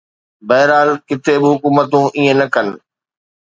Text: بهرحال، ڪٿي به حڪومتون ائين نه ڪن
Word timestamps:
بهرحال، 0.47 0.89
ڪٿي 1.07 1.35
به 1.41 1.47
حڪومتون 1.53 2.05
ائين 2.15 2.35
نه 2.39 2.47
ڪن 2.53 2.67